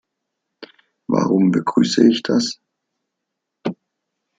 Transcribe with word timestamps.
Warum 1.05 1.51
begrüße 1.51 2.07
ich 2.09 2.23
das? 2.23 2.59